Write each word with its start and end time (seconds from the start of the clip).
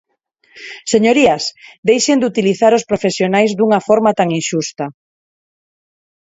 Señorías, 0.93 1.43
deixen 1.89 2.17
de 2.19 2.27
utilizar 2.31 2.71
os 2.77 2.87
profesionais 2.89 3.51
dunha 3.53 3.83
forma 3.87 4.11
tan 4.19 4.27
inxusta. 4.39 4.85